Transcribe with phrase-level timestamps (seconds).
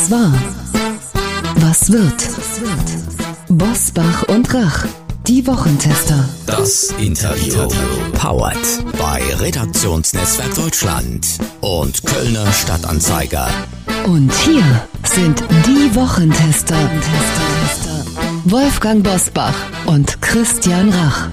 [0.00, 0.32] Was war?
[1.56, 2.26] Was wird?
[3.50, 4.86] Bosbach und Rach,
[5.26, 6.26] die Wochentester.
[6.46, 7.68] Das Interview.
[8.14, 8.56] Powered
[8.96, 11.26] bei Redaktionsnetzwerk Deutschland
[11.60, 13.50] und Kölner Stadtanzeiger.
[14.06, 14.64] Und hier
[15.04, 16.78] sind die Wochentester.
[18.46, 19.54] Wolfgang Bosbach
[19.84, 21.28] und Christian Rach.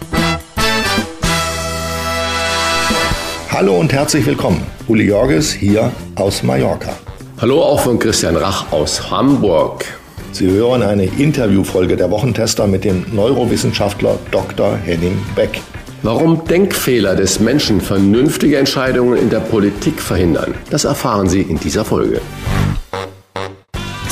[3.50, 4.62] Hallo und herzlich willkommen.
[4.90, 6.98] Uli Jorges hier aus Mallorca.
[7.40, 9.86] Hallo auch von Christian Rach aus Hamburg.
[10.32, 14.76] Sie hören eine Interviewfolge der Wochentester mit dem Neurowissenschaftler Dr.
[14.76, 15.62] Henning Beck.
[16.02, 21.86] Warum Denkfehler des Menschen vernünftige Entscheidungen in der Politik verhindern, das erfahren Sie in dieser
[21.86, 22.22] Folge.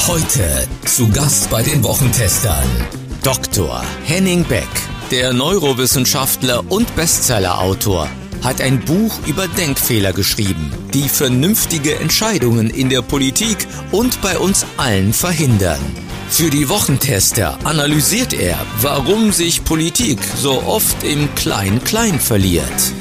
[0.07, 2.63] Heute zu Gast bei den Wochentestern
[3.23, 3.81] Dr.
[4.03, 4.69] Henning Beck,
[5.09, 8.07] der Neurowissenschaftler und Bestsellerautor
[8.45, 14.67] hat ein Buch über Denkfehler geschrieben, die vernünftige Entscheidungen in der Politik und bei uns
[14.77, 15.79] allen verhindern.
[16.29, 22.93] Für die Wochentester analysiert er, warum sich Politik so oft im Klein-Klein verliert.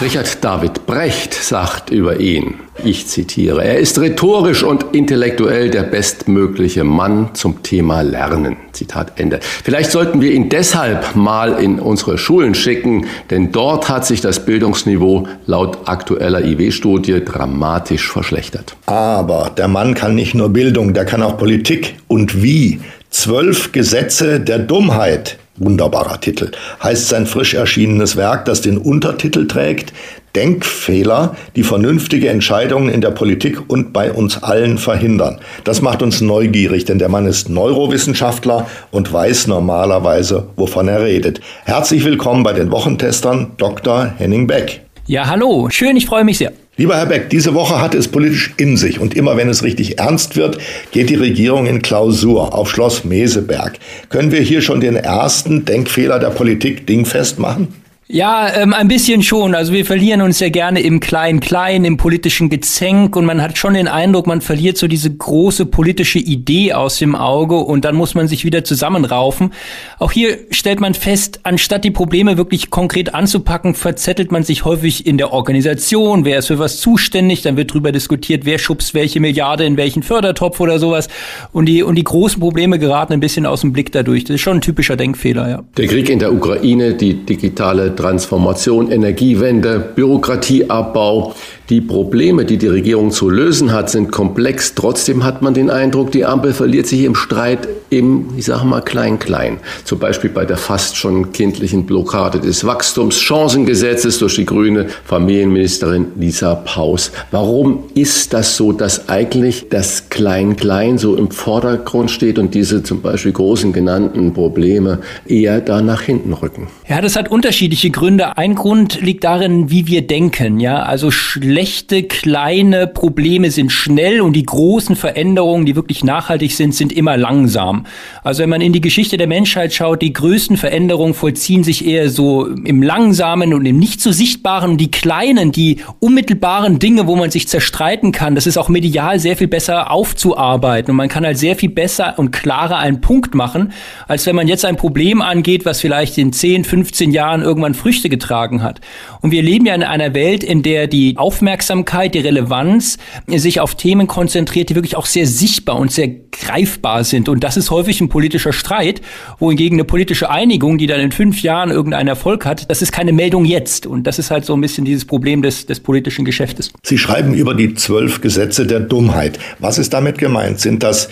[0.00, 2.54] Richard David Brecht sagt über ihn,
[2.84, 8.56] ich zitiere, er ist rhetorisch und intellektuell der bestmögliche Mann zum Thema Lernen.
[8.70, 9.40] Zitat Ende.
[9.42, 14.44] Vielleicht sollten wir ihn deshalb mal in unsere Schulen schicken, denn dort hat sich das
[14.44, 18.76] Bildungsniveau laut aktueller IW-Studie dramatisch verschlechtert.
[18.86, 21.96] Aber der Mann kann nicht nur Bildung, der kann auch Politik.
[22.06, 22.78] Und wie?
[23.10, 26.50] Zwölf Gesetze der Dummheit Wunderbarer Titel.
[26.82, 29.92] Heißt sein frisch erschienenes Werk, das den Untertitel trägt,
[30.34, 35.40] Denkfehler, die vernünftige Entscheidungen in der Politik und bei uns allen verhindern.
[35.64, 41.40] Das macht uns neugierig, denn der Mann ist Neurowissenschaftler und weiß normalerweise, wovon er redet.
[41.64, 44.12] Herzlich willkommen bei den Wochentestern Dr.
[44.18, 44.82] Henning Beck.
[45.06, 45.68] Ja, hallo.
[45.70, 46.52] Schön, ich freue mich sehr.
[46.78, 49.98] Lieber Herr Beck, diese Woche hat es politisch in sich und immer wenn es richtig
[49.98, 50.58] ernst wird,
[50.92, 53.80] geht die Regierung in Klausur auf Schloss Meseberg.
[54.10, 57.74] Können wir hier schon den ersten Denkfehler der Politik dingfest machen?
[58.10, 59.54] Ja, ähm, ein bisschen schon.
[59.54, 63.74] Also wir verlieren uns ja gerne im Klein-Klein, im politischen Gezänk und man hat schon
[63.74, 68.14] den Eindruck, man verliert so diese große politische Idee aus dem Auge und dann muss
[68.14, 69.52] man sich wieder zusammenraufen.
[69.98, 75.06] Auch hier stellt man fest, anstatt die Probleme wirklich konkret anzupacken, verzettelt man sich häufig
[75.06, 76.24] in der Organisation.
[76.24, 77.42] Wer ist für was zuständig?
[77.42, 81.08] Dann wird drüber diskutiert, wer schubst welche Milliarde in welchen Fördertopf oder sowas.
[81.52, 84.24] Und die, und die großen Probleme geraten ein bisschen aus dem Blick dadurch.
[84.24, 85.62] Das ist schon ein typischer Denkfehler, ja.
[85.76, 91.34] Der Krieg in der Ukraine, die digitale Transformation, Energiewende, Bürokratieabbau.
[91.70, 94.74] Die Probleme, die die Regierung zu lösen hat, sind komplex.
[94.74, 98.80] Trotzdem hat man den Eindruck, die Ampel verliert sich im Streit im, ich sage mal,
[98.80, 99.58] Klein-Klein.
[99.84, 106.54] Zum Beispiel bei der fast schon kindlichen Blockade des Wachstumschancengesetzes durch die grüne Familienministerin Lisa
[106.54, 107.12] Paus.
[107.30, 113.02] Warum ist das so, dass eigentlich das Klein-Klein so im Vordergrund steht und diese zum
[113.02, 116.68] Beispiel großen genannten Probleme eher da nach hinten rücken?
[116.88, 118.36] Ja, das hat unterschiedliche Gründe.
[118.38, 120.60] Ein Grund liegt darin, wie wir denken.
[120.60, 121.10] Ja, also
[121.58, 127.16] schlechte kleine Probleme sind schnell und die großen Veränderungen, die wirklich nachhaltig sind, sind immer
[127.16, 127.84] langsam.
[128.22, 132.10] Also wenn man in die Geschichte der Menschheit schaut, die größten Veränderungen vollziehen sich eher
[132.10, 134.76] so im langsamen und im nicht so sichtbaren.
[134.76, 139.36] Die kleinen, die unmittelbaren Dinge, wo man sich zerstreiten kann, das ist auch medial sehr
[139.36, 143.72] viel besser aufzuarbeiten und man kann halt sehr viel besser und klarer einen Punkt machen,
[144.06, 148.08] als wenn man jetzt ein Problem angeht, was vielleicht in 10, 15 Jahren irgendwann Früchte
[148.08, 148.80] getragen hat.
[149.22, 153.74] Und wir leben ja in einer Welt, in der die Aufmerksamkeit, die Relevanz sich auf
[153.74, 157.28] Themen konzentriert, die wirklich auch sehr sichtbar und sehr greifbar sind.
[157.28, 159.00] Und das ist häufig ein politischer Streit,
[159.38, 163.12] wohingegen eine politische Einigung, die dann in fünf Jahren irgendeinen Erfolg hat, das ist keine
[163.12, 163.86] Meldung jetzt.
[163.86, 166.72] Und das ist halt so ein bisschen dieses Problem des, des politischen Geschäftes.
[166.82, 169.38] Sie schreiben über die zwölf Gesetze der Dummheit.
[169.58, 170.60] Was ist damit gemeint?
[170.60, 171.08] Sind das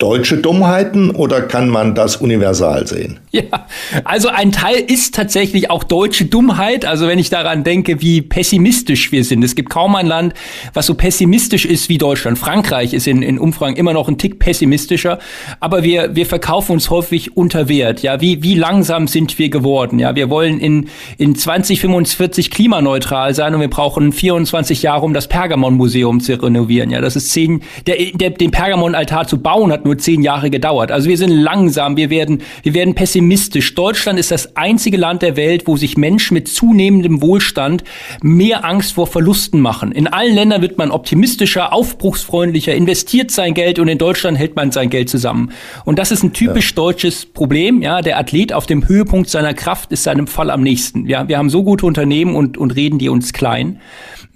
[0.00, 3.20] deutsche Dummheiten oder kann man das universal sehen?
[3.32, 3.66] Ja,
[4.04, 6.84] also ein Teil ist tatsächlich auch deutsche Dummheit.
[6.84, 9.44] Also wenn ich daran denke, wie pessimistisch wir sind.
[9.44, 10.34] Es gibt kaum ein Land,
[10.72, 12.38] was so pessimistisch ist wie Deutschland.
[12.38, 15.18] Frankreich ist in, in Umfragen immer noch ein Tick pessimistischer.
[15.60, 18.02] Aber wir, wir verkaufen uns häufig unter Wert.
[18.02, 19.98] Ja, wie, wie langsam sind wir geworden?
[19.98, 20.88] Ja, wir wollen in,
[21.18, 26.90] in 2045 klimaneutral sein und wir brauchen 24 Jahre, um das Pergamon-Museum zu renovieren.
[26.90, 30.92] Ja, das ist zehn, der, der, den Pergamon-Altar zu bauen hat nur zehn Jahre gedauert.
[30.92, 33.74] Also wir sind langsam, wir werden, wir werden pessimistisch.
[33.74, 37.82] Deutschland ist das einzige Land der Welt, wo sich Menschen mit zunehmendem Wohlstand
[38.22, 39.90] mehr Angst vor Verlusten machen.
[39.90, 44.70] In allen Ländern wird man optimistischer, aufbruchsfreundlicher, investiert sein Geld und in Deutschland hält man
[44.70, 45.50] sein Geld zusammen.
[45.84, 46.76] Und das ist ein typisch ja.
[46.76, 47.82] deutsches Problem.
[47.82, 51.06] Ja, der Athlet auf dem Höhepunkt seiner Kraft ist seinem Fall am nächsten.
[51.08, 53.80] Ja, wir haben so gute Unternehmen und, und reden die uns klein.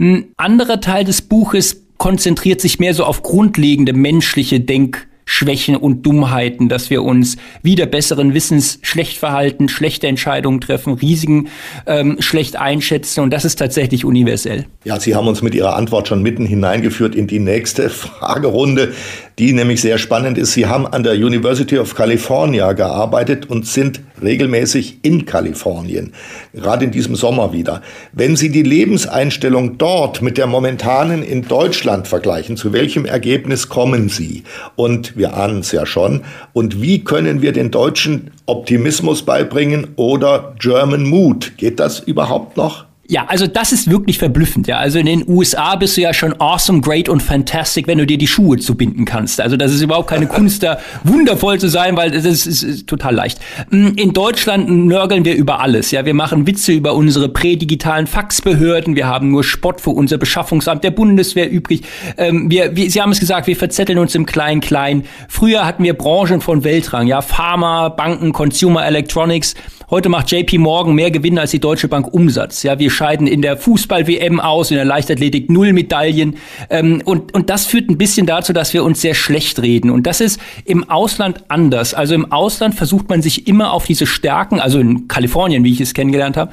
[0.01, 6.03] Ein anderer Teil des Buches konzentriert sich mehr so auf grundlegende menschliche Denk Schwächen und
[6.05, 11.49] Dummheiten, dass wir uns wieder besseren Wissens schlecht verhalten, schlechte Entscheidungen treffen, Risiken
[11.87, 14.67] ähm, schlecht einschätzen und das ist tatsächlich universell.
[14.85, 18.93] Ja, Sie haben uns mit Ihrer Antwort schon mitten hineingeführt in die nächste Fragerunde,
[19.38, 20.52] die nämlich sehr spannend ist.
[20.52, 26.12] Sie haben an der University of California gearbeitet und sind regelmäßig in Kalifornien,
[26.52, 27.82] gerade in diesem Sommer wieder.
[28.12, 34.08] Wenn Sie die Lebenseinstellung dort mit der momentanen in Deutschland vergleichen, zu welchem Ergebnis kommen
[34.08, 34.44] Sie?
[34.76, 36.22] Und wir ahnen es ja schon.
[36.52, 41.56] Und wie können wir den Deutschen Optimismus beibringen oder German Mood?
[41.56, 42.86] Geht das überhaupt noch?
[43.06, 44.67] Ja, also das ist wirklich verblüffend.
[44.67, 48.06] Ja, also in den USA bist du ja schon awesome, great und fantastic, wenn du
[48.06, 49.43] dir die Schuhe zubinden kannst.
[49.43, 53.15] Also das ist überhaupt keine Kunst, da wundervoll zu sein, weil das ist, ist, total
[53.15, 53.41] leicht.
[53.71, 55.91] Mm, in Deutschland nörgeln wir über alles.
[55.91, 58.97] Ja, wir machen Witze über unsere prädigitalen Faxbehörden.
[58.97, 61.83] Wir haben nur Spott für unser Beschaffungsamt der Bundeswehr übrig.
[62.17, 65.05] Ähm, wir, wir, Sie haben es gesagt, wir verzetteln uns im Klein-Klein.
[65.29, 67.06] Früher hatten wir Branchen von Weltrang.
[67.06, 69.55] Ja, Pharma, Banken, Consumer Electronics.
[69.91, 72.62] Heute macht JP Morgan mehr Gewinne als die Deutsche Bank Umsatz.
[72.62, 76.37] Ja, wir scheiden in der Fußball-WM aus, in der Leichtathletik null Medaillen.
[76.70, 79.91] Ähm, und, und das führt ein bisschen dazu, dass wir uns sehr schlecht reden.
[79.91, 81.94] Und das ist im Ausland anders.
[81.94, 85.81] Also im Ausland versucht man sich immer auf diese Stärken, also in Kalifornien, wie ich
[85.81, 86.52] es kennengelernt habe,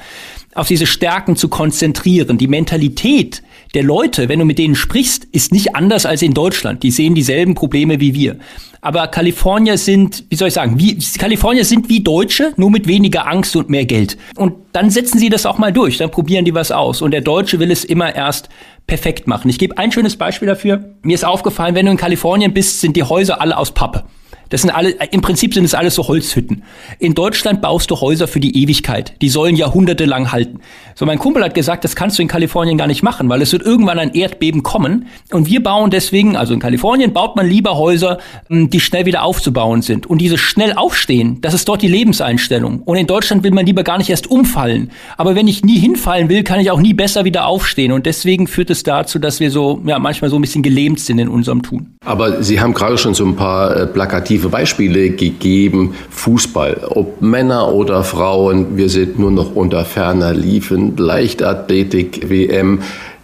[0.54, 2.36] auf diese Stärken zu konzentrieren.
[2.36, 3.42] Die Mentalität
[3.74, 6.82] der Leute, wenn du mit denen sprichst, ist nicht anders als in Deutschland.
[6.82, 8.36] Die sehen dieselben Probleme wie wir.
[8.84, 13.28] Aber Kalifornier sind, wie soll ich sagen, wie, Kalifornier sind wie Deutsche, nur mit weniger
[13.28, 14.18] Angst und mehr Geld.
[14.34, 17.00] Und dann setzen sie das auch mal durch, dann probieren die was aus.
[17.00, 18.48] Und der Deutsche will es immer erst
[18.88, 19.48] perfekt machen.
[19.48, 20.96] Ich gebe ein schönes Beispiel dafür.
[21.02, 24.04] Mir ist aufgefallen, wenn du in Kalifornien bist, sind die Häuser alle aus Pappe.
[24.52, 26.62] Das sind alle, im Prinzip sind es alles so Holzhütten.
[26.98, 29.14] In Deutschland baust du Häuser für die Ewigkeit.
[29.22, 30.60] Die sollen jahrhundertelang halten.
[30.94, 33.50] So, mein Kumpel hat gesagt, das kannst du in Kalifornien gar nicht machen, weil es
[33.52, 35.06] wird irgendwann ein Erdbeben kommen.
[35.30, 38.18] Und wir bauen deswegen, also in Kalifornien baut man lieber Häuser,
[38.48, 40.06] hm, die schnell wieder aufzubauen sind.
[40.06, 42.82] Und diese schnell aufstehen, das ist dort die Lebenseinstellung.
[42.82, 44.90] Und in Deutschland will man lieber gar nicht erst umfallen.
[45.16, 47.90] Aber wenn ich nie hinfallen will, kann ich auch nie besser wieder aufstehen.
[47.90, 51.18] Und deswegen führt es dazu, dass wir so, ja, manchmal so ein bisschen gelähmt sind
[51.18, 51.94] in unserem Tun.
[52.04, 55.94] Aber Sie haben gerade schon so ein paar äh, plakative positive Beispiele gegeben.
[56.10, 62.80] Fußball, ob Männer oder Frauen, wir sind nur noch unter ferner Liefen, Leichtathletik, WM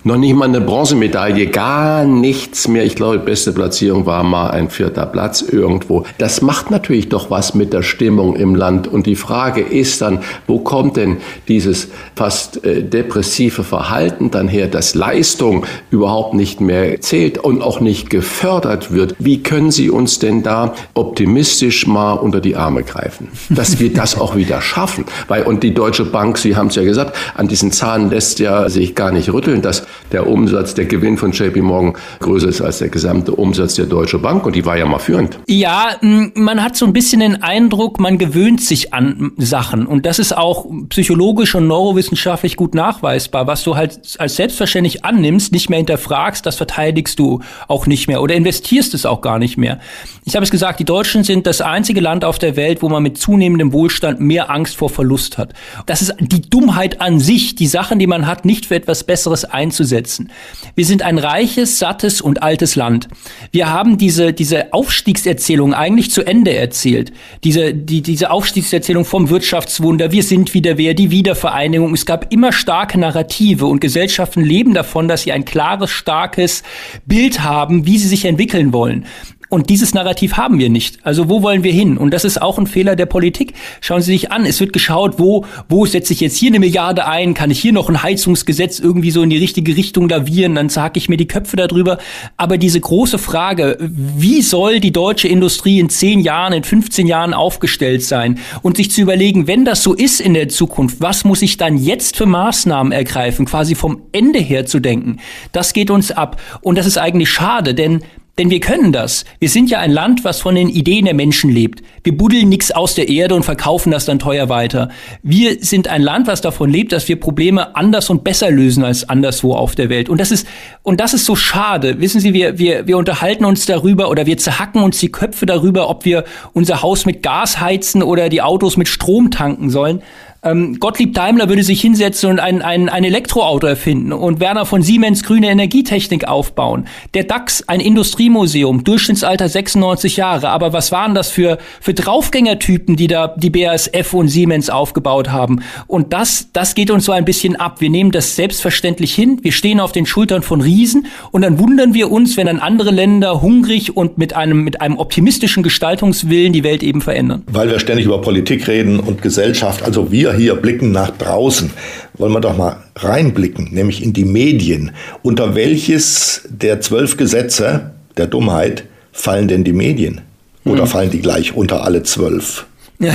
[0.08, 2.84] noch nicht mal eine Bronzemedaille, gar nichts mehr.
[2.84, 6.04] Ich glaube, die beste Platzierung war mal ein vierter Platz irgendwo.
[6.16, 8.88] Das macht natürlich doch was mit der Stimmung im Land.
[8.88, 14.66] Und die Frage ist dann, wo kommt denn dieses fast äh, depressive Verhalten dann her,
[14.66, 19.14] dass Leistung überhaupt nicht mehr zählt und auch nicht gefördert wird?
[19.18, 24.18] Wie können Sie uns denn da optimistisch mal unter die Arme greifen, dass wir das
[24.18, 25.04] auch wieder schaffen?
[25.28, 28.70] Weil, und die Deutsche Bank, Sie haben es ja gesagt, an diesen Zahlen lässt ja
[28.70, 32.78] sich gar nicht rütteln, dass der Umsatz, der Gewinn von JP Morgan größer ist als
[32.78, 35.38] der gesamte Umsatz der Deutsche Bank und die war ja mal führend.
[35.46, 40.18] Ja, man hat so ein bisschen den Eindruck, man gewöhnt sich an Sachen und das
[40.18, 43.46] ist auch psychologisch und neurowissenschaftlich gut nachweisbar.
[43.46, 48.22] Was du halt als selbstverständlich annimmst, nicht mehr hinterfragst, das verteidigst du auch nicht mehr
[48.22, 49.78] oder investierst es auch gar nicht mehr.
[50.24, 53.02] Ich habe es gesagt, die Deutschen sind das einzige Land auf der Welt, wo man
[53.02, 55.52] mit zunehmendem Wohlstand mehr Angst vor Verlust hat.
[55.86, 59.44] Das ist die Dummheit an sich, die Sachen, die man hat, nicht für etwas Besseres
[59.44, 60.30] einzusetzen einzusetzen.
[60.74, 63.08] Wir sind ein reiches, sattes und altes Land.
[63.50, 67.12] Wir haben diese, diese Aufstiegserzählung eigentlich zu Ende erzählt.
[67.44, 71.94] Diese, die, diese Aufstiegserzählung vom Wirtschaftswunder, wir sind wieder wer, die Wiedervereinigung.
[71.94, 76.62] Es gab immer starke Narrative und Gesellschaften leben davon, dass sie ein klares, starkes
[77.06, 79.06] Bild haben, wie sie sich entwickeln wollen.
[79.50, 80.98] Und dieses Narrativ haben wir nicht.
[81.04, 81.96] Also wo wollen wir hin?
[81.96, 83.54] Und das ist auch ein Fehler der Politik.
[83.80, 87.06] Schauen Sie sich an, es wird geschaut, wo, wo setze ich jetzt hier eine Milliarde
[87.06, 87.32] ein?
[87.32, 90.54] Kann ich hier noch ein Heizungsgesetz irgendwie so in die richtige Richtung lavieren?
[90.54, 91.96] Dann zahke ich mir die Köpfe darüber.
[92.36, 97.32] Aber diese große Frage, wie soll die deutsche Industrie in 10 Jahren, in 15 Jahren
[97.32, 98.38] aufgestellt sein?
[98.60, 101.78] Und sich zu überlegen, wenn das so ist in der Zukunft, was muss ich dann
[101.78, 103.46] jetzt für Maßnahmen ergreifen?
[103.46, 105.20] Quasi vom Ende her zu denken.
[105.52, 106.38] Das geht uns ab.
[106.60, 108.02] Und das ist eigentlich schade, denn
[108.38, 109.24] denn wir können das.
[109.40, 111.82] Wir sind ja ein Land, was von den Ideen der Menschen lebt.
[112.04, 114.88] Wir buddeln nichts aus der Erde und verkaufen das dann teuer weiter.
[115.22, 119.08] Wir sind ein Land, was davon lebt, dass wir Probleme anders und besser lösen als
[119.08, 120.08] anderswo auf der Welt.
[120.08, 120.46] Und das ist,
[120.82, 122.00] und das ist so schade.
[122.00, 125.90] Wissen Sie, wir, wir, wir unterhalten uns darüber oder wir zerhacken uns die Köpfe darüber,
[125.90, 130.02] ob wir unser Haus mit Gas heizen oder die Autos mit Strom tanken sollen.
[130.44, 134.82] Ähm, Gottlieb Daimler würde sich hinsetzen und ein, ein, ein Elektroauto erfinden und Werner von
[134.82, 136.86] Siemens grüne Energietechnik aufbauen.
[137.14, 140.50] Der DAX, ein Industriemuseum, Durchschnittsalter 96 Jahre.
[140.50, 145.62] Aber was waren das für, für Draufgängertypen, die da die BASF und Siemens aufgebaut haben?
[145.88, 147.80] Und das, das geht uns so ein bisschen ab.
[147.80, 149.40] Wir nehmen das selbstverständlich hin.
[149.42, 152.92] Wir stehen auf den Schultern von Riesen und dann wundern wir uns, wenn dann andere
[152.92, 157.42] Länder hungrig und mit einem, mit einem optimistischen Gestaltungswillen die Welt eben verändern.
[157.50, 159.82] Weil wir ständig über Politik reden und Gesellschaft.
[159.82, 161.70] Also wir hier blicken nach draußen.
[162.14, 164.92] Wollen wir doch mal reinblicken, nämlich in die Medien.
[165.22, 170.22] Unter welches der zwölf Gesetze der Dummheit fallen denn die Medien?
[170.64, 170.88] Oder hm.
[170.88, 172.66] fallen die gleich unter alle zwölf?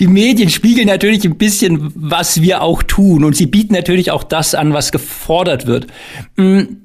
[0.00, 3.24] die Medien spiegeln natürlich ein bisschen, was wir auch tun.
[3.24, 5.88] Und sie bieten natürlich auch das an, was gefordert wird.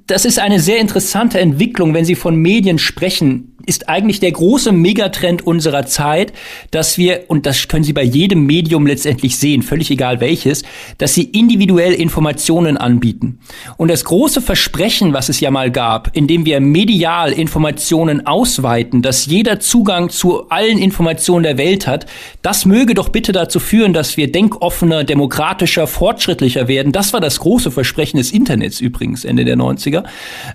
[0.08, 4.72] Das ist eine sehr interessante Entwicklung, wenn Sie von Medien sprechen ist eigentlich der große
[4.72, 6.34] Megatrend unserer Zeit,
[6.72, 10.64] dass wir, und das können Sie bei jedem Medium letztendlich sehen, völlig egal welches,
[10.98, 13.40] dass sie individuell Informationen anbieten.
[13.78, 19.26] Und das große Versprechen, was es ja mal gab, indem wir medial Informationen ausweiten, dass
[19.26, 22.06] jeder Zugang zu allen Informationen der Welt hat,
[22.42, 26.92] das möge doch bitte dazu führen, dass wir denkoffener, demokratischer, fortschrittlicher werden.
[26.92, 29.95] Das war das große Versprechen des Internets übrigens Ende der 90er.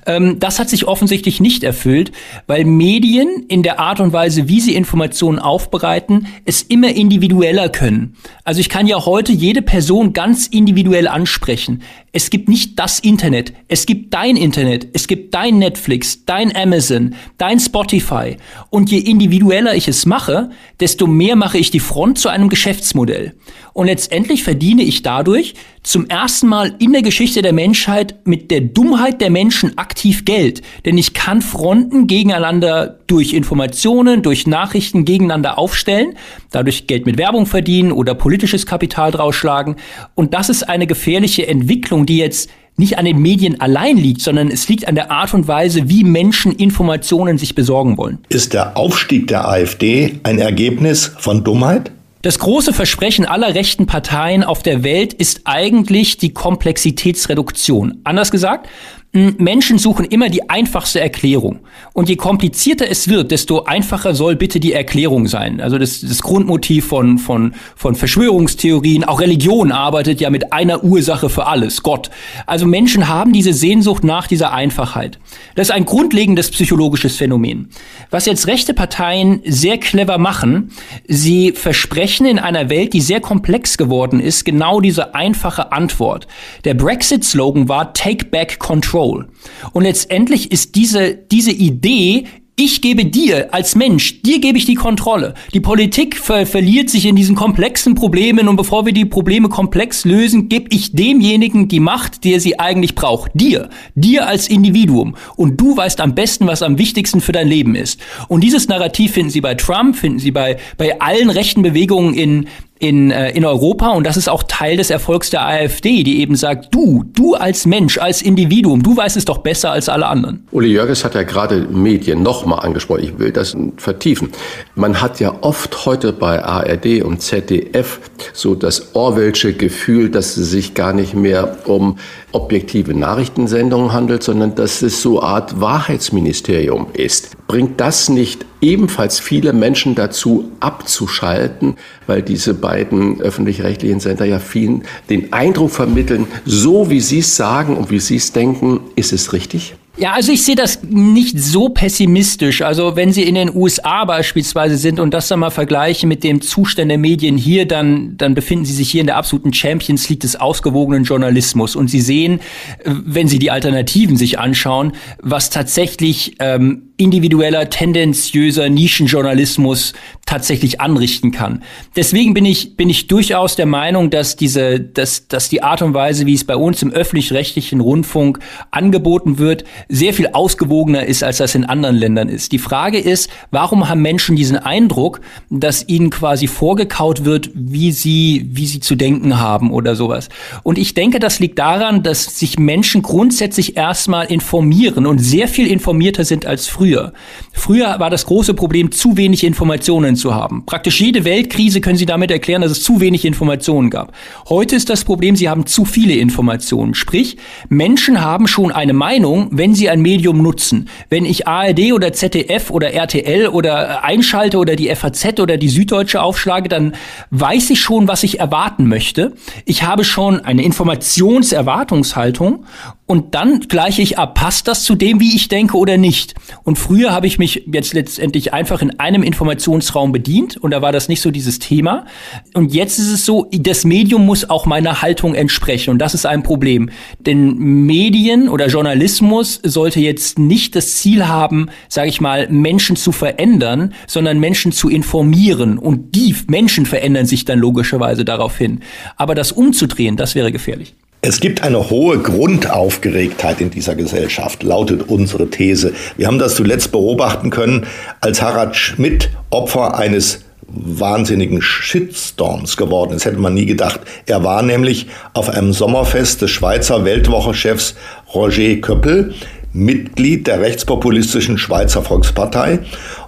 [0.07, 2.13] Ähm, das hat sich offensichtlich nicht erfüllt,
[2.47, 8.17] weil Medien in der Art und Weise, wie sie Informationen aufbereiten, es immer individueller können.
[8.45, 11.83] Also ich kann ja heute jede Person ganz individuell ansprechen.
[12.13, 17.15] Es gibt nicht das Internet, es gibt dein Internet, es gibt dein Netflix, dein Amazon,
[17.39, 18.37] dein Spotify.
[18.69, 23.35] Und je individueller ich es mache, desto mehr mache ich die Front zu einem Geschäftsmodell.
[23.81, 28.61] Und letztendlich verdiene ich dadurch zum ersten Mal in der Geschichte der Menschheit mit der
[28.61, 30.61] Dummheit der Menschen aktiv Geld.
[30.85, 36.13] Denn ich kann Fronten gegeneinander durch Informationen, durch Nachrichten gegeneinander aufstellen,
[36.51, 39.77] dadurch Geld mit Werbung verdienen oder politisches Kapital drausschlagen.
[40.15, 44.49] Und das ist eine gefährliche Entwicklung, die jetzt nicht an den Medien allein liegt, sondern
[44.49, 48.19] es liegt an der Art und Weise, wie Menschen Informationen sich besorgen wollen.
[48.29, 51.93] Ist der Aufstieg der AfD ein Ergebnis von Dummheit?
[52.23, 58.03] Das große Versprechen aller rechten Parteien auf der Welt ist eigentlich die Komplexitätsreduktion.
[58.05, 58.69] Anders gesagt,
[59.13, 61.59] Menschen suchen immer die einfachste Erklärung.
[61.93, 65.61] Und je komplizierter es wird, desto einfacher soll bitte die Erklärung sein.
[65.61, 71.29] Also das, das Grundmotiv von, von, von Verschwörungstheorien, auch Religion arbeitet ja mit einer Ursache
[71.29, 72.09] für alles, Gott.
[72.47, 75.19] Also Menschen haben diese Sehnsucht nach dieser Einfachheit.
[75.57, 77.71] Das ist ein grundlegendes psychologisches Phänomen.
[78.11, 80.71] Was jetzt rechte Parteien sehr clever machen,
[81.09, 86.29] sie versprechen in einer Welt, die sehr komplex geworden ist, genau diese einfache Antwort.
[86.65, 89.00] Der Brexit-Slogan war Take Back Control.
[89.01, 89.29] Control.
[89.73, 92.27] Und letztendlich ist diese, diese Idee
[92.57, 95.33] ich gebe dir als Mensch, dir gebe ich die Kontrolle.
[95.55, 100.05] Die Politik ver verliert sich in diesen komplexen Problemen und bevor wir die Probleme komplex
[100.05, 103.31] lösen, gebe ich demjenigen die Macht, der sie eigentlich braucht.
[103.33, 103.71] Dir.
[103.95, 105.17] Dir als Individuum.
[105.37, 107.99] Und du weißt am besten, was am wichtigsten für dein Leben ist.
[108.29, 112.47] Und dieses Narrativ finden Sie bei Trump, finden Sie bei, bei allen rechten Bewegungen in,
[112.81, 116.35] in, äh, in Europa und das ist auch Teil des Erfolgs der AfD, die eben
[116.35, 120.47] sagt, du, du als Mensch, als Individuum, du weißt es doch besser als alle anderen.
[120.51, 124.31] Uli Jörges hat ja gerade Medien nochmal angesprochen, ich will das vertiefen.
[124.75, 128.01] Man hat ja oft heute bei ARD und ZDF
[128.33, 131.99] so das Orwellsche Gefühl, dass es sich gar nicht mehr um
[132.33, 137.37] objektive Nachrichtensendungen handelt, sondern dass es so Art Wahrheitsministerium ist.
[137.47, 141.77] Bringt das nicht ebenfalls viele Menschen dazu abzuschalten,
[142.07, 147.77] weil diese beiden öffentlich-rechtlichen Sender ja vielen den Eindruck vermitteln, so wie sie es sagen
[147.77, 149.75] und wie sie es denken, ist es richtig?
[150.01, 152.63] Ja, also ich sehe das nicht so pessimistisch.
[152.63, 156.41] Also wenn Sie in den USA beispielsweise sind und das dann mal vergleichen mit dem
[156.41, 160.21] Zustand der Medien hier, dann, dann befinden Sie sich hier in der absoluten Champions League
[160.21, 161.77] des ausgewogenen Journalismus.
[161.77, 162.41] Und Sie sehen,
[162.83, 169.95] äh, wenn Sie die Alternativen sich anschauen, was tatsächlich ähm, individueller, tendenziöser Nischenjournalismus
[170.27, 171.63] tatsächlich anrichten kann.
[171.97, 175.95] Deswegen bin ich, bin ich durchaus der Meinung, dass diese, dass, dass die Art und
[175.95, 178.39] Weise, wie es bei uns im öffentlich-rechtlichen Rundfunk
[178.71, 182.53] angeboten wird, sehr viel ausgewogener ist, als das in anderen Ländern ist.
[182.53, 185.21] Die Frage ist, warum haben Menschen diesen Eindruck,
[185.51, 190.29] dass ihnen quasi vorgekaut wird, wie sie, wie sie zu denken haben oder sowas?
[190.63, 195.67] Und ich denke, das liegt daran, dass sich Menschen grundsätzlich erstmal informieren und sehr viel
[195.67, 197.13] informierter sind als früher
[197.53, 197.97] früher.
[197.99, 200.65] War das große Problem, zu wenig Informationen zu haben.
[200.67, 204.13] Praktisch jede Weltkrise können Sie damit erklären, dass es zu wenig Informationen gab.
[204.49, 206.95] Heute ist das Problem, Sie haben zu viele Informationen.
[206.95, 207.37] Sprich,
[207.69, 210.89] Menschen haben schon eine Meinung, wenn sie ein Medium nutzen.
[211.09, 216.21] Wenn ich ARD oder ZDF oder RTL oder einschalte oder die FAZ oder die Süddeutsche
[216.21, 216.95] aufschlage, dann
[217.31, 219.33] weiß ich schon, was ich erwarten möchte.
[219.65, 222.65] Ich habe schon eine Informationserwartungshaltung
[223.11, 226.35] und dann gleiche ich ab, passt das zu dem, wie ich denke oder nicht.
[226.63, 230.93] Und früher habe ich mich jetzt letztendlich einfach in einem Informationsraum bedient und da war
[230.93, 232.07] das nicht so dieses Thema.
[232.55, 236.25] Und jetzt ist es so, das Medium muss auch meiner Haltung entsprechen und das ist
[236.25, 236.89] ein Problem.
[237.19, 243.11] Denn Medien oder Journalismus sollte jetzt nicht das Ziel haben, sage ich mal, Menschen zu
[243.11, 248.83] verändern, sondern Menschen zu informieren und die Menschen verändern sich dann logischerweise daraufhin.
[249.17, 250.95] Aber das umzudrehen, das wäre gefährlich.
[251.23, 255.93] Es gibt eine hohe Grundaufgeregtheit in dieser Gesellschaft, lautet unsere These.
[256.17, 257.87] Wir haben das zuletzt beobachten können,
[258.23, 264.01] als Harald Schmidt Opfer eines wahnsinnigen Shitstorms geworden ist, hätte man nie gedacht.
[264.25, 267.97] Er war nämlich auf einem Sommerfest des Schweizer Weltwoche-Chefs
[268.33, 269.35] Roger Köppel,
[269.73, 272.81] Mitglied der rechtspopulistischen Schweizer Volkspartei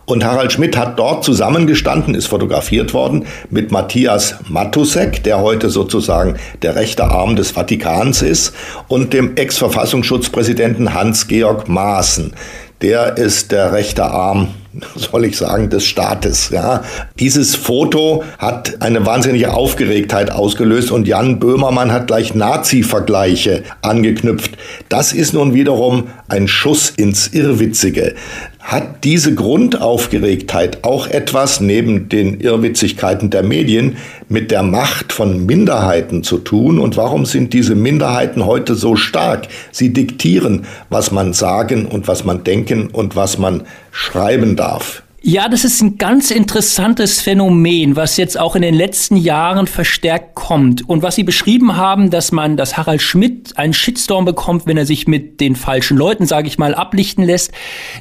[0.05, 6.37] und Harald Schmidt hat dort zusammengestanden, ist fotografiert worden mit Matthias Matusek, der heute sozusagen
[6.63, 8.55] der rechte Arm des Vatikans ist,
[8.89, 12.33] und dem Ex-Verfassungsschutzpräsidenten Hans-Georg Maaßen.
[12.81, 14.49] Der ist der rechte Arm
[14.97, 16.51] soll ich sagen, des Staates.
[16.51, 16.83] Ja.
[17.19, 24.53] Dieses Foto hat eine wahnsinnige Aufgeregtheit ausgelöst und Jan Böhmermann hat gleich Nazi-Vergleiche angeknüpft.
[24.89, 28.15] Das ist nun wiederum ein Schuss ins Irrwitzige.
[28.63, 33.97] Hat diese Grundaufgeregtheit auch etwas neben den Irrwitzigkeiten der Medien
[34.29, 36.79] mit der Macht von Minderheiten zu tun?
[36.79, 39.49] Und warum sind diese Minderheiten heute so stark?
[39.73, 45.02] Sie diktieren, was man sagen und was man denken und was man schreiben darf.
[45.25, 50.35] Ja, das ist ein ganz interessantes Phänomen, was jetzt auch in den letzten Jahren verstärkt
[50.35, 50.89] kommt.
[50.89, 54.85] Und was Sie beschrieben haben, dass man, dass Harald Schmidt einen Shitstorm bekommt, wenn er
[54.85, 57.53] sich mit den falschen Leuten, sage ich mal, ablichten lässt,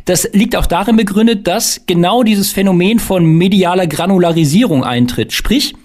[0.06, 5.32] das liegt auch darin begründet, dass genau dieses Phänomen von medialer Granularisierung eintritt.
[5.32, 5.76] Sprich,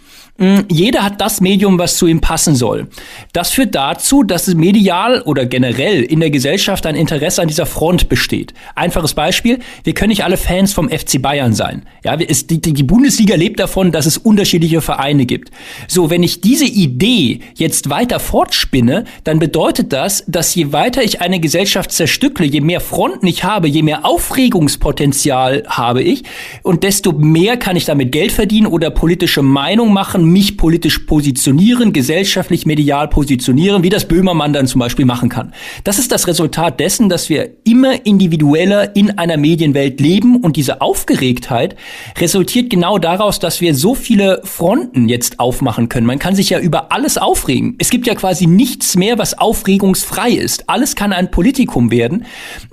[0.68, 2.88] jeder hat das Medium, was zu ihm passen soll.
[3.32, 7.64] Das führt dazu, dass es medial oder generell in der Gesellschaft ein Interesse an dieser
[7.64, 8.52] Front besteht.
[8.74, 11.86] Einfaches Beispiel, wir können nicht alle Fans vom FC Bayern sein.
[12.04, 15.50] Ja, es, die, die Bundesliga lebt davon, dass es unterschiedliche Vereine gibt.
[15.88, 21.22] So, wenn ich diese Idee jetzt weiter fortspinne, dann bedeutet das, dass je weiter ich
[21.22, 26.24] eine Gesellschaft zerstückle, je mehr Fronten ich habe, je mehr Aufregungspotenzial habe ich
[26.62, 31.92] und desto mehr kann ich damit Geld verdienen oder politische Meinung machen, mich politisch positionieren,
[31.92, 35.52] gesellschaftlich, medial positionieren, wie das Böhmermann dann zum Beispiel machen kann.
[35.84, 40.80] Das ist das Resultat dessen, dass wir immer individueller in einer Medienwelt leben und diese
[40.80, 41.76] Aufgeregtheit
[42.18, 46.06] resultiert genau daraus, dass wir so viele Fronten jetzt aufmachen können.
[46.06, 47.76] Man kann sich ja über alles aufregen.
[47.78, 50.68] Es gibt ja quasi nichts mehr, was aufregungsfrei ist.
[50.68, 52.24] Alles kann ein Politikum werden.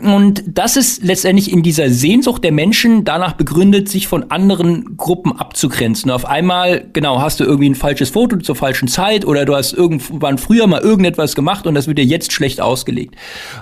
[0.01, 5.37] Und das ist letztendlich in dieser Sehnsucht der Menschen danach begründet, sich von anderen Gruppen
[5.37, 6.11] abzugrenzen.
[6.11, 9.55] Auf einmal, genau, hast du du irgendwie ein falsches Foto zur falschen Zeit oder du
[9.55, 13.15] hast irgendwann früher mal irgendetwas gemacht und das wird dir jetzt schlecht ausgelegt.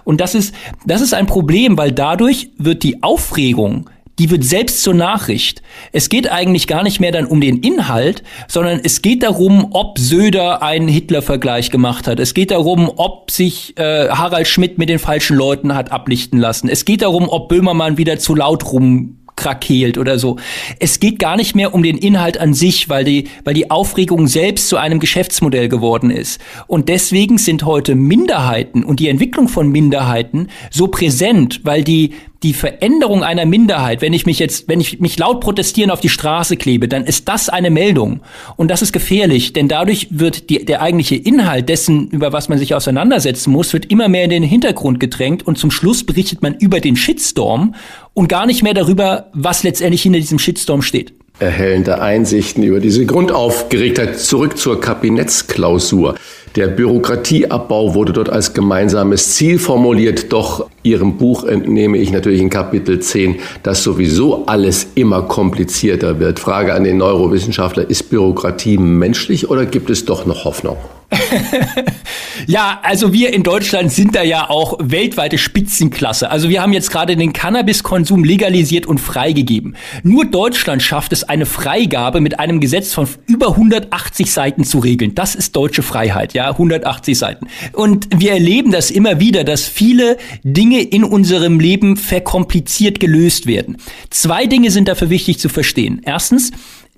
[0.03, 3.89] Und das ist, das ist ein Problem, weil dadurch wird die Aufregung
[4.19, 5.63] die wird selbst zur Nachricht.
[5.93, 9.97] Es geht eigentlich gar nicht mehr dann um den Inhalt, sondern es geht darum, ob
[9.97, 12.19] Söder einen Hitler-Vergleich gemacht hat.
[12.19, 16.69] Es geht darum, ob sich äh, Harald Schmidt mit den falschen Leuten hat ablichten lassen.
[16.69, 20.37] Es geht darum, ob Böhmermann wieder zu laut rum krakeelt oder so.
[20.79, 24.27] Es geht gar nicht mehr um den Inhalt an sich, weil die, weil die Aufregung
[24.27, 26.39] selbst zu einem Geschäftsmodell geworden ist.
[26.67, 32.53] Und deswegen sind heute Minderheiten und die Entwicklung von Minderheiten so präsent, weil die die
[32.53, 36.57] Veränderung einer Minderheit, wenn ich mich jetzt, wenn ich mich laut protestieren auf die Straße
[36.57, 38.21] klebe, dann ist das eine Meldung.
[38.55, 42.57] Und das ist gefährlich, denn dadurch wird die, der eigentliche Inhalt dessen, über was man
[42.57, 46.55] sich auseinandersetzen muss, wird immer mehr in den Hintergrund gedrängt und zum Schluss berichtet man
[46.55, 47.75] über den Shitstorm
[48.13, 53.05] und gar nicht mehr darüber, was letztendlich hinter diesem Shitstorm steht erhellende Einsichten über diese
[53.05, 54.19] Grundaufgeregtheit.
[54.19, 56.15] Zurück zur Kabinettsklausur.
[56.57, 62.49] Der Bürokratieabbau wurde dort als gemeinsames Ziel formuliert, doch Ihrem Buch entnehme ich natürlich in
[62.49, 66.39] Kapitel 10, dass sowieso alles immer komplizierter wird.
[66.39, 70.75] Frage an den Neurowissenschaftler, ist Bürokratie menschlich oder gibt es doch noch Hoffnung?
[72.47, 76.29] ja, also wir in Deutschland sind da ja auch weltweite Spitzenklasse.
[76.29, 79.75] Also wir haben jetzt gerade den Cannabiskonsum legalisiert und freigegeben.
[80.03, 85.13] Nur Deutschland schafft es, eine Freigabe mit einem Gesetz von über 180 Seiten zu regeln.
[85.15, 87.47] Das ist deutsche Freiheit, ja, 180 Seiten.
[87.73, 93.77] Und wir erleben das immer wieder, dass viele Dinge in unserem Leben verkompliziert gelöst werden.
[94.09, 96.01] Zwei Dinge sind dafür wichtig zu verstehen.
[96.05, 96.51] Erstens,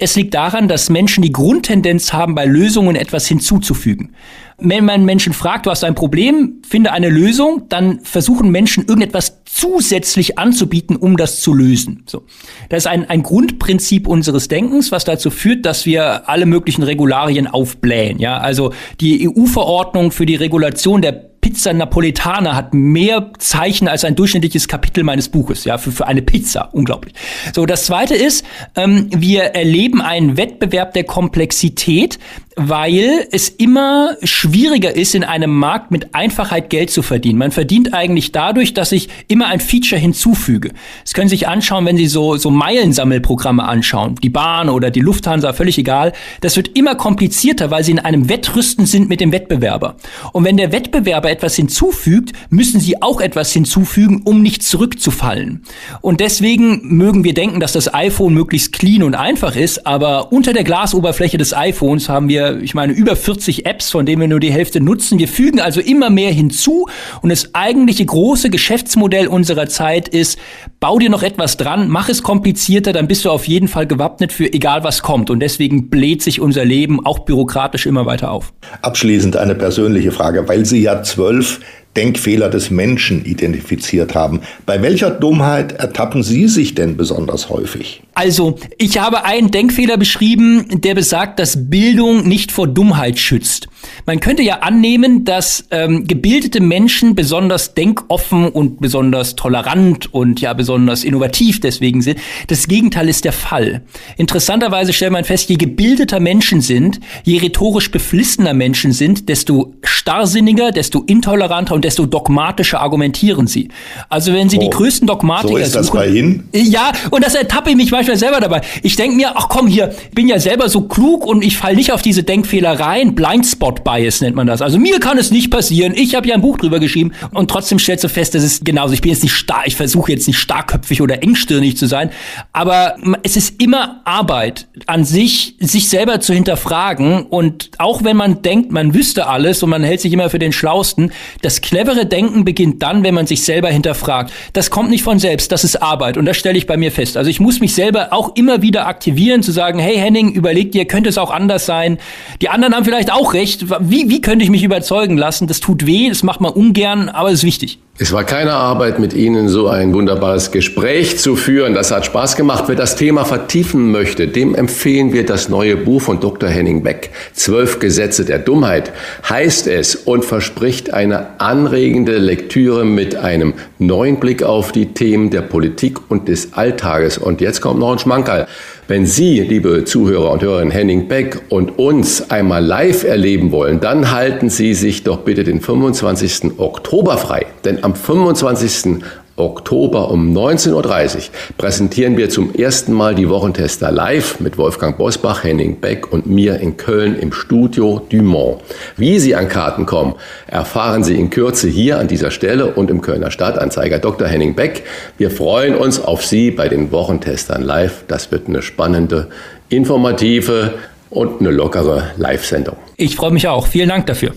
[0.04, 4.13] es liegt daran, dass Menschen die Grundtendenz haben, bei Lösungen etwas hinzuzufügen.
[4.58, 9.42] Wenn man Menschen fragt, du hast ein Problem, finde eine Lösung, dann versuchen Menschen irgendetwas
[9.46, 12.04] zusätzlich anzubieten, um das zu lösen.
[12.06, 12.24] So.
[12.68, 17.48] Das ist ein, ein Grundprinzip unseres Denkens, was dazu führt, dass wir alle möglichen Regularien
[17.48, 18.20] aufblähen.
[18.20, 24.16] Ja, also die EU-Verordnung für die Regulation der Pizza Napoletana hat mehr Zeichen als ein
[24.16, 26.70] durchschnittliches Kapitel meines Buches, ja, für, für eine Pizza.
[26.72, 27.14] Unglaublich.
[27.54, 32.18] So, das zweite ist, ähm, wir erleben einen Wettbewerb der Komplexität,
[32.56, 37.39] weil es immer schwieriger ist, in einem Markt mit Einfachheit Geld zu verdienen.
[37.39, 40.72] Man verdient eigentlich dadurch, dass ich immer ein Feature hinzufüge.
[41.04, 44.16] Das können Sie sich anschauen, wenn Sie so, so Meilensammelprogramme anschauen.
[44.22, 46.13] Die Bahn oder die Lufthansa, völlig egal.
[46.42, 49.96] Das wird immer komplizierter, weil Sie in einem Wettrüsten sind mit dem Wettbewerber.
[50.32, 55.63] Und wenn der Wettbewerber etwas hinzufügt, müssen Sie auch etwas hinzufügen, um nicht zurückzufallen.
[56.02, 60.54] Und deswegen mögen wir denken, dass das iPhone möglichst clean und einfach ist, aber unter
[60.54, 64.40] der Glasoberfläche des iPhones haben wir ich meine, über 40 Apps, von denen wir nur
[64.40, 65.20] die Hälfte nutzen.
[65.20, 66.88] Wir fügen also immer mehr hinzu
[67.22, 70.38] und das eigentliche große Geschäftsmodell unserer Zeit ist,
[70.80, 74.32] bau dir noch etwas dran, mach es komplizierter, dann bist du auf jeden Fall gewappnet
[74.32, 75.30] für egal was kommt.
[75.30, 78.54] Und deswegen bläht sich unser Leben auch bürokratisch immer weiter auf.
[78.82, 81.60] Abschließend eine persönliche Frage, weil Sie ja zwölf
[81.96, 84.42] Denkfehler des Menschen identifiziert haben.
[84.66, 88.02] Bei welcher Dummheit ertappen Sie sich denn besonders häufig?
[88.14, 93.68] Also, ich habe einen Denkfehler beschrieben, der besagt, dass Bildung nicht vor Dummheit schützt.
[94.06, 100.54] Man könnte ja annehmen, dass ähm, gebildete Menschen besonders denkoffen und besonders tolerant und ja
[100.54, 102.20] besonders innovativ deswegen sind.
[102.48, 103.82] Das Gegenteil ist der Fall.
[104.18, 110.72] Interessanterweise stellt man fest, je gebildeter Menschen sind, je rhetorisch beflissener Menschen sind, desto starrsinniger,
[110.72, 113.70] desto intoleranter und desto dogmatischer argumentieren sie.
[114.10, 116.50] Also wenn sie oh, die größten Dogmatiker so ist das suchen, bei Ihnen?
[116.54, 118.62] Ja, und das ertappe ich mich manchmal selber dabei.
[118.82, 121.94] Ich denke mir, ach komm hier, bin ja selber so klug und ich falle nicht
[121.94, 123.16] auf diese Denkfehler rein.
[123.16, 124.62] Blindspot Bias nennt man das.
[124.62, 125.94] Also mir kann es nicht passieren.
[125.96, 128.94] Ich habe ja ein Buch drüber geschrieben und trotzdem stellst du fest, das ist genauso.
[128.94, 132.10] Ich bin jetzt nicht stark, ich versuche jetzt nicht starkköpfig oder engstirnig zu sein,
[132.54, 138.42] aber es ist immer Arbeit an sich, sich selber zu hinterfragen und auch wenn man
[138.42, 142.46] denkt, man wüsste alles und man hält sich immer für den Schlausten, das clevere Denken
[142.46, 144.32] beginnt dann, wenn man sich selber hinterfragt.
[144.54, 147.18] Das kommt nicht von selbst, das ist Arbeit und das stelle ich bei mir fest.
[147.18, 150.86] Also ich muss mich selber auch immer wieder aktivieren, zu sagen, hey Henning, überleg dir,
[150.86, 152.00] könnte es auch anders sein.
[152.42, 153.66] Die anderen haben vielleicht auch recht.
[153.89, 155.48] Wie, wie könnte ich mich überzeugen lassen?
[155.48, 157.80] Das tut weh, das macht man ungern, aber es ist wichtig.
[158.00, 161.76] Es war keine Arbeit, mit Ihnen so ein wunderbares Gespräch zu führen.
[161.76, 162.63] Das hat Spaß gemacht.
[162.65, 166.50] Wer das Thema vertiefen möchte, dem empfehlen wir das neue Buch von Dr.
[166.50, 167.12] Henning Beck.
[167.34, 168.91] Zwölf Gesetze der Dummheit
[169.30, 175.43] heißt es und verspricht eine anregende Lektüre mit einem neuen Blick auf die Themen der
[175.43, 177.19] Politik und des Alltages.
[177.19, 178.48] Und jetzt kommt noch ein Schmankerl.
[178.86, 184.12] Wenn Sie, liebe Zuhörer und Hörerinnen, Henning Beck und uns einmal live erleben wollen, dann
[184.12, 186.60] halten Sie sich doch bitte den 25.
[186.60, 187.46] Oktober frei.
[187.63, 189.02] Denn am 25.
[189.36, 191.22] Oktober um 19.30 Uhr
[191.58, 196.60] präsentieren wir zum ersten Mal die Wochentester live mit Wolfgang Bosbach, Henning Beck und mir
[196.60, 198.62] in Köln im Studio Dumont.
[198.96, 200.13] Wie Sie an Karten kommen,
[200.46, 204.28] erfahren Sie in Kürze hier an dieser Stelle und im Kölner Stadtanzeiger Dr.
[204.28, 204.84] Henning Beck.
[205.17, 208.04] Wir freuen uns auf Sie bei den Wochentestern live.
[208.08, 209.30] Das wird eine spannende,
[209.69, 210.76] informative
[211.10, 212.76] und eine lockere Live-Sendung.
[212.98, 213.65] Ich freue mich auch.
[213.65, 214.34] Vielen Dank dafür.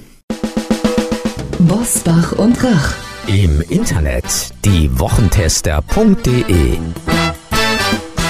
[1.59, 4.25] Bosbach und Rach im Internet
[4.65, 6.79] diewochentester.de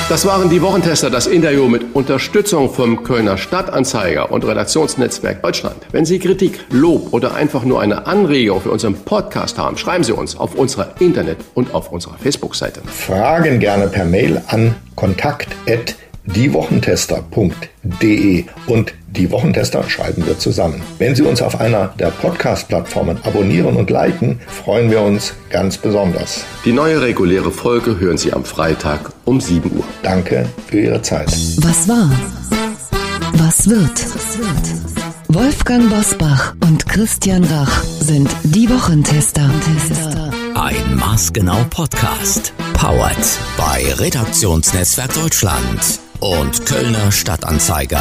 [0.08, 5.78] das waren die Wochentester, das Interview mit Unterstützung vom Kölner Stadtanzeiger und Redaktionsnetzwerk Deutschland.
[5.90, 10.12] Wenn Sie Kritik, Lob oder einfach nur eine Anregung für unseren Podcast haben, schreiben Sie
[10.12, 12.82] uns auf unserer Internet- und auf unserer Facebook-Seite.
[12.86, 14.76] Fragen gerne per Mail an
[16.26, 20.82] kontakt.diewochentester.de und die Wochentester schreiben wir zusammen.
[20.98, 26.44] Wenn Sie uns auf einer der Podcast-Plattformen abonnieren und liken, freuen wir uns ganz besonders.
[26.64, 29.84] Die neue reguläre Folge hören Sie am Freitag um 7 Uhr.
[30.02, 31.28] Danke für Ihre Zeit.
[31.58, 32.10] Was war?
[33.34, 34.06] Was wird?
[35.28, 39.50] Wolfgang Bosbach und Christian Rach sind die Wochentester.
[40.54, 42.52] Ein maßgenau Podcast.
[42.74, 43.16] Powered
[43.56, 48.00] bei Redaktionsnetzwerk Deutschland und Kölner Stadtanzeiger.